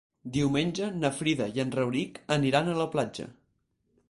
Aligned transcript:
Diumenge 0.35 0.87
na 1.03 1.11
Frida 1.19 1.47
i 1.59 1.63
en 1.65 1.75
Rauric 1.77 2.19
aniran 2.39 2.73
a 2.75 2.79
la 2.83 2.89
platja. 2.97 3.29